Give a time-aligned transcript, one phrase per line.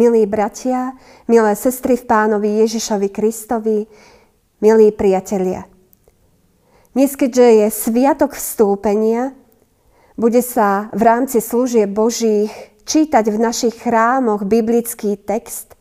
[0.00, 0.96] Milí bratia,
[1.28, 3.84] milé sestry v pánovi Ježišovi Kristovi,
[4.64, 5.68] milí priatelia.
[6.96, 9.36] Dnes, keďže je Sviatok vstúpenia,
[10.16, 12.48] bude sa v rámci služieb Božích
[12.88, 15.76] čítať v našich chrámoch biblický text,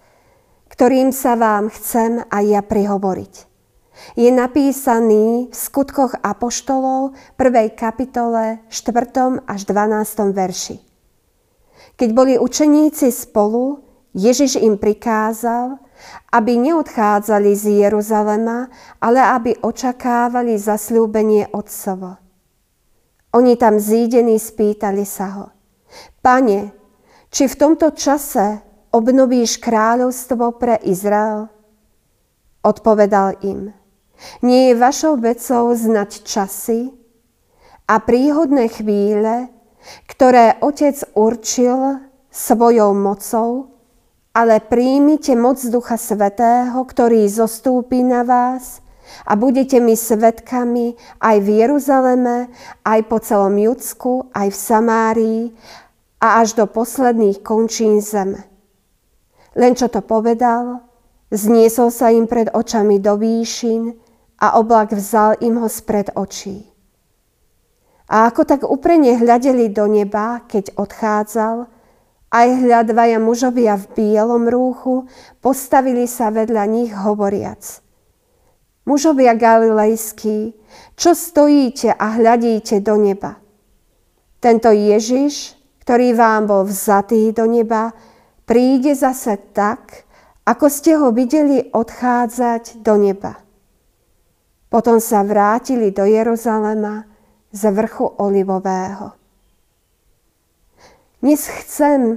[0.67, 3.33] ktorým sa vám chcem aj ja prihovoriť.
[4.19, 7.71] Je napísaný v skutkoch Apoštolov 1.
[7.71, 9.47] kapitole 4.
[9.47, 10.35] až 12.
[10.35, 10.75] verši.
[11.95, 15.77] Keď boli učeníci spolu, Ježiš im prikázal,
[16.33, 22.17] aby neodchádzali z Jeruzalema, ale aby očakávali zasľúbenie Otcovo.
[23.37, 25.45] Oni tam zídení spýtali sa ho,
[26.25, 26.73] Pane,
[27.29, 31.45] či v tomto čase obnovíš kráľovstvo pre Izrael?
[32.65, 33.69] Odpovedal im,
[34.41, 36.91] nie je vašou vecou znať časy
[37.85, 39.53] a príhodné chvíle,
[40.09, 43.68] ktoré Otec určil svojou mocou,
[44.39, 48.79] ale príjmite moc Ducha Svetého, ktorý zostúpi na vás
[49.27, 52.47] a budete mi svetkami aj v Jeruzaleme,
[52.87, 55.43] aj po celom Judsku, aj v Samárii
[56.23, 58.47] a až do posledných končín zeme.
[59.59, 60.87] Len čo to povedal,
[61.35, 63.91] zniesol sa im pred očami do výšin
[64.39, 66.63] a oblak vzal im ho spred očí.
[68.07, 71.78] A ako tak uprene hľadeli do neba, keď odchádzal,
[72.29, 75.09] aj hľa mužovia v bielom rúchu
[75.41, 77.81] postavili sa vedľa nich hovoriac.
[78.85, 80.53] Mužovia galilejskí,
[80.97, 83.37] čo stojíte a hľadíte do neba?
[84.41, 87.93] Tento Ježiš, ktorý vám bol vzatý do neba,
[88.47, 90.09] príde zase tak,
[90.47, 93.37] ako ste ho videli odchádzať do neba.
[94.69, 97.05] Potom sa vrátili do Jeruzalema
[97.53, 99.18] z vrchu Olivového.
[101.19, 102.15] Dnes chcem,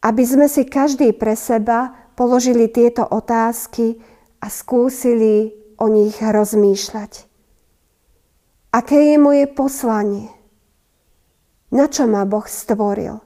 [0.00, 4.00] aby sme si každý pre seba položili tieto otázky
[4.40, 7.28] a skúsili o nich rozmýšľať.
[8.72, 10.32] Aké je moje poslanie?
[11.68, 13.20] Na čo ma Boh stvoril?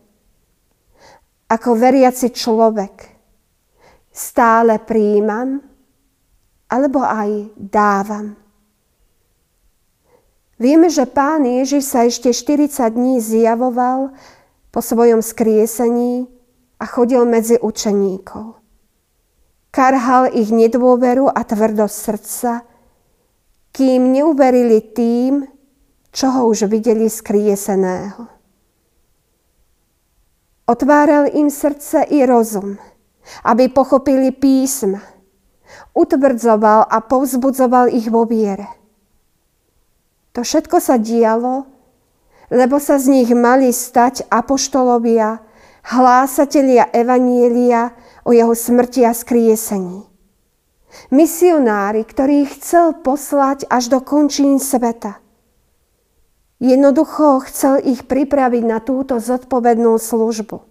[1.47, 3.07] Ako veriaci človek
[4.11, 5.63] stále príjmam
[6.67, 8.35] alebo aj dávam?
[10.59, 14.11] Vieme, že pán Ježiš sa ešte 40 dní zjavoval
[14.75, 16.27] po svojom skriesení
[16.83, 18.59] a chodil medzi učeníkov.
[19.71, 22.53] Karhal ich nedôveru a tvrdosť srdca,
[23.71, 25.47] kým neuverili tým,
[26.11, 28.27] čo ho už videli skrieseného.
[30.67, 32.75] Otváral im srdce i rozum,
[33.47, 34.99] aby pochopili písma.
[35.95, 38.67] Utvrdzoval a povzbudzoval ich vo viere.
[40.35, 41.74] To všetko sa dialo,
[42.55, 45.43] lebo sa z nich mali stať apoštolovia,
[45.91, 47.91] hlásatelia Evanielia
[48.23, 50.07] o jeho smrti a skriesení.
[51.11, 55.19] Misionári, ktorý chcel poslať až do končín sveta.
[56.63, 60.63] Jednoducho chcel ich pripraviť na túto zodpovednú službu.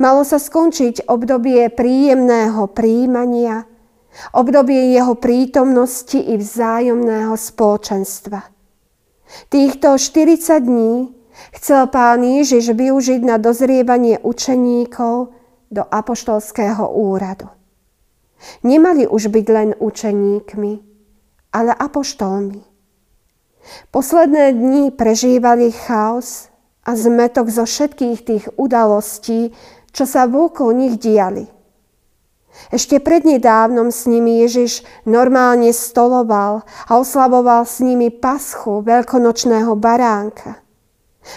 [0.00, 3.68] Malo sa skončiť obdobie príjemného príjmania,
[4.34, 8.57] obdobie jeho prítomnosti i vzájomného spoločenstva.
[9.48, 11.14] Týchto 40 dní
[11.52, 15.32] chcel pán Ježiš využiť na dozrievanie učeníkov
[15.68, 17.48] do apoštolského úradu.
[18.64, 20.72] Nemali už byť len učeníkmi,
[21.52, 22.62] ale apoštolmi.
[23.92, 26.48] Posledné dni prežívali chaos
[26.88, 29.52] a zmetok zo všetkých tých udalostí,
[29.92, 31.50] čo sa vôkol nich diali–
[32.68, 40.60] ešte prednedávnom s nimi Ježiš normálne stoloval a oslavoval s nimi paschu veľkonočného baránka.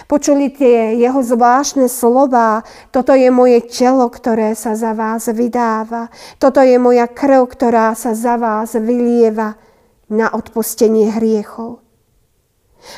[0.08, 6.08] Počuli tie jeho zvláštne slová, toto je moje telo, ktoré sa za vás vydáva,
[6.40, 9.60] toto je moja krv, ktorá sa za vás vylieva
[10.08, 11.84] na odpustenie hriechov.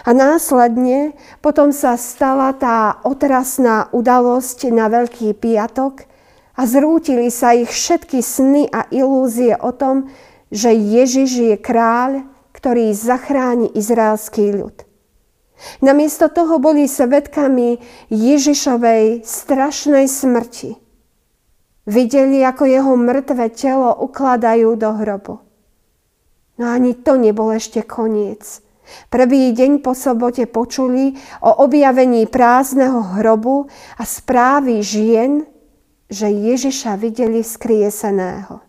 [0.07, 1.13] A následne
[1.45, 6.09] potom sa stala tá otrasná udalosť na Veľký piatok,
[6.55, 10.11] a zrútili sa ich všetky sny a ilúzie o tom,
[10.55, 14.87] že Ježiš je kráľ, ktorý zachráni izraelský ľud.
[15.83, 17.79] Namiesto toho boli svetkami
[18.11, 20.79] Ježišovej strašnej smrti.
[21.85, 25.35] Videli, ako jeho mŕtve telo ukladajú do hrobu.
[26.57, 28.63] No ani to nebol ešte koniec.
[29.09, 33.67] Prvý deň po sobote počuli o objavení prázdneho hrobu
[33.97, 35.49] a správy žien,
[36.11, 38.61] že Ježiša videli skrieseného.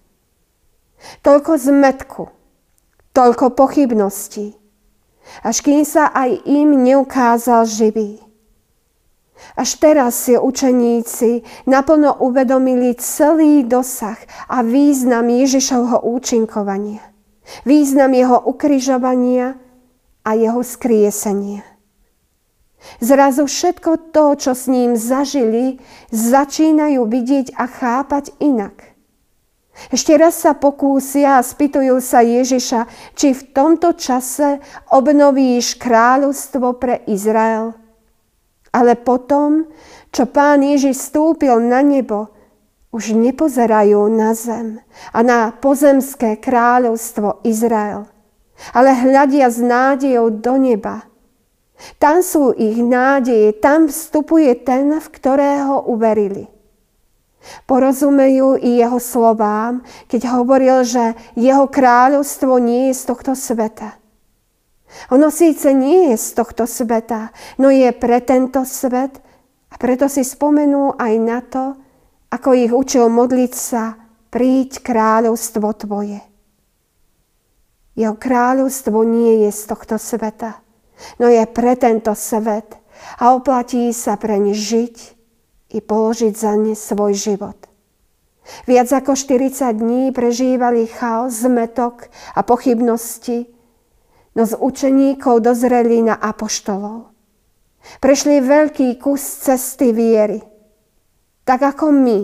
[1.22, 2.24] Toľko zmetku,
[3.14, 4.56] toľko pochybností,
[5.44, 8.22] až kým sa aj im neukázal živý.
[9.60, 14.18] Až teraz si učeníci naplno uvedomili celý dosah
[14.48, 17.04] a význam Ježišovho účinkovania.
[17.68, 19.60] Význam jeho ukrižovania
[20.26, 21.75] a jeho skriesenia.
[23.02, 25.82] Zrazu všetko to, čo s ním zažili,
[26.14, 28.96] začínajú vidieť a chápať inak.
[29.92, 37.04] Ešte raz sa pokúsia a spýtujú sa Ježiša, či v tomto čase obnovíš kráľovstvo pre
[37.12, 37.76] Izrael.
[38.72, 39.68] Ale potom,
[40.16, 42.32] čo pán Ježiš stúpil na nebo,
[42.96, 44.80] už nepozerajú na zem
[45.12, 48.08] a na pozemské kráľovstvo Izrael,
[48.72, 51.04] ale hľadia s nádejou do neba.
[52.00, 56.48] Tam sú ich nádeje, tam vstupuje ten, v ktorého uverili.
[57.70, 64.02] Porozumejú i jeho slovám, keď hovoril, že jeho kráľovstvo nie je z tohto sveta.
[65.12, 67.30] Ono síce nie je z tohto sveta,
[67.60, 69.20] no je pre tento svet
[69.70, 71.76] a preto si spomenú aj na to,
[72.32, 74.00] ako ich učil modliť sa,
[74.32, 76.20] príď kráľovstvo tvoje.
[77.96, 80.65] Jeho kráľovstvo nie je z tohto sveta,
[81.20, 82.76] no je pre tento svet
[83.20, 84.96] a oplatí sa preň žiť
[85.76, 87.58] i položiť za ne svoj život.
[88.70, 92.08] Viac ako 40 dní prežívali chaos, zmetok
[92.38, 93.50] a pochybnosti,
[94.38, 97.10] no z učeníkov dozreli na apoštolov.
[98.02, 100.42] Prešli veľký kus cesty viery.
[101.46, 102.20] Tak ako my,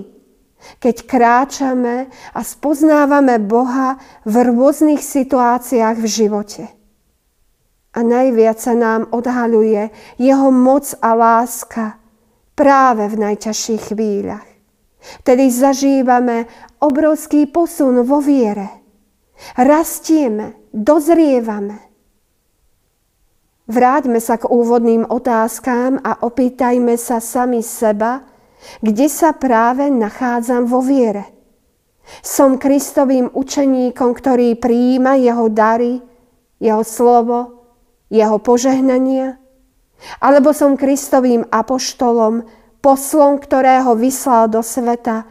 [0.81, 6.63] keď kráčame a spoznávame Boha v rôznych situáciách v živote.
[7.91, 11.99] A najviac sa nám odhaľuje Jeho moc a láska,
[12.55, 14.47] práve v najťažších chvíľach.
[15.25, 16.45] Tedy zažívame
[16.77, 18.69] obrovský posun vo viere.
[19.57, 21.89] Rastieme, dozrievame.
[23.65, 28.21] Vráťme sa k úvodným otázkám a opýtajme sa sami seba,
[28.83, 31.33] kde sa práve nachádzam vo viere.
[32.21, 36.03] Som Kristovým učeníkom, ktorý prijíma jeho dary,
[36.61, 37.60] jeho slovo,
[38.11, 39.37] jeho požehnania–
[40.17, 42.45] alebo som Kristovým apoštolom,
[42.81, 45.25] poslom, ktorého vyslal do sveta,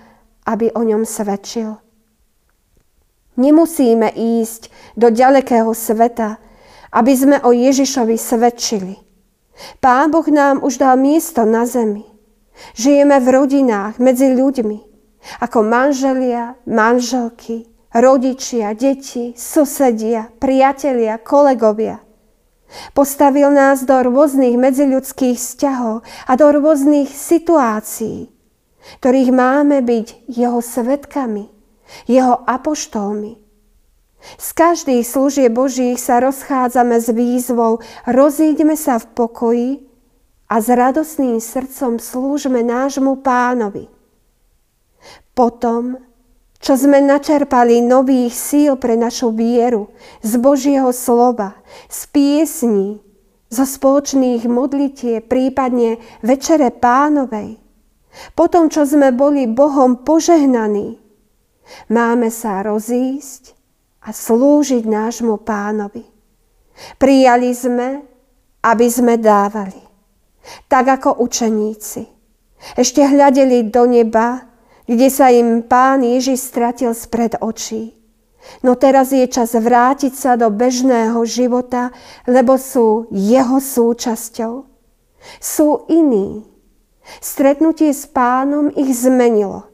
[0.46, 1.78] aby o ňom svedčil.
[3.38, 6.38] Nemusíme ísť do ďalekého sveta,
[6.90, 8.94] aby sme o Ježišovi svedčili.
[9.78, 12.06] Pán Boh nám už dal miesto na zemi.
[12.76, 14.78] Žijeme v rodinách, medzi ľuďmi,
[15.40, 22.04] ako manželia, manželky, rodičia, deti, susedia, priatelia, kolegovia–
[22.94, 28.30] Postavil nás do rôznych medziľudských vzťahov a do rôznych situácií,
[29.02, 31.50] ktorých máme byť jeho svetkami,
[32.06, 33.38] jeho apoštolmi.
[34.36, 39.70] Z každých služieb Božích sa rozchádzame s výzvou, rozíďme sa v pokoji
[40.50, 43.88] a s radosným srdcom slúžme nášmu pánovi.
[45.32, 45.96] Potom
[46.60, 49.88] čo sme načerpali nových síl pre našu vieru
[50.20, 51.56] z Božieho slova,
[51.88, 53.00] z piesní,
[53.48, 57.56] zo spoločných modlitie, prípadne Večere pánovej.
[58.36, 61.00] Potom, čo sme boli Bohom požehnaní,
[61.88, 63.56] máme sa rozísť
[64.04, 66.04] a slúžiť nášmu pánovi.
[67.00, 68.04] Prijali sme,
[68.60, 69.80] aby sme dávali.
[70.68, 72.04] Tak ako učeníci.
[72.76, 74.49] Ešte hľadeli do neba,
[74.90, 77.94] kde sa im pán Ježiš stratil spred očí.
[78.66, 81.94] No teraz je čas vrátiť sa do bežného života,
[82.26, 84.66] lebo sú jeho súčasťou.
[85.38, 86.42] Sú iní.
[87.22, 89.70] Stretnutie s pánom ich zmenilo.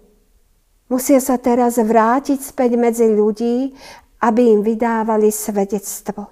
[0.92, 3.72] Musia sa teraz vrátiť späť medzi ľudí,
[4.20, 6.28] aby im vydávali svedectvo.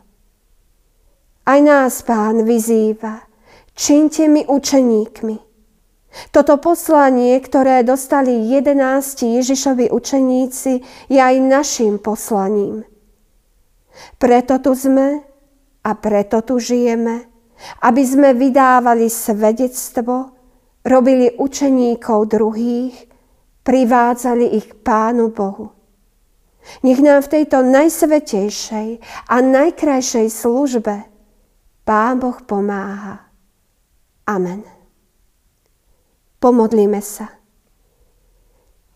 [1.44, 3.24] Aj nás pán vyzýva,
[3.76, 5.43] činte mi učeníkmi.
[6.30, 10.73] Toto poslanie, ktoré dostali jedenácti Ježišovi učeníci,
[11.11, 12.87] je aj našim poslaním.
[14.18, 15.23] Preto tu sme
[15.83, 17.26] a preto tu žijeme,
[17.83, 20.35] aby sme vydávali svedectvo,
[20.87, 22.94] robili učeníkov druhých,
[23.62, 25.73] privádzali ich k Pánu Bohu.
[26.80, 28.88] Nech nám v tejto najsvetejšej
[29.28, 31.04] a najkrajšej službe
[31.85, 33.28] Pán Boh pomáha.
[34.25, 34.73] Amen.
[36.44, 37.40] Pomodlíme sa.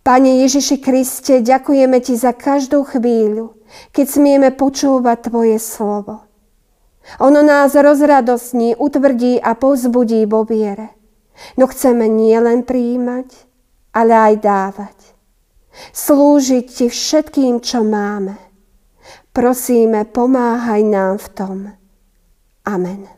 [0.04, 3.56] Pane Ježiši Kriste, ďakujeme Ti za každú chvíľu,
[3.88, 6.28] keď smieme počúvať Tvoje slovo.
[7.24, 10.92] Ono nás rozradosní, utvrdí a povzbudí vo viere.
[11.56, 13.32] No chceme nielen príjmať,
[13.96, 14.98] ale aj dávať.
[15.96, 18.36] Slúžiť Ti všetkým, čo máme.
[19.32, 21.56] Prosíme, pomáhaj nám v tom.
[22.68, 23.17] Amen.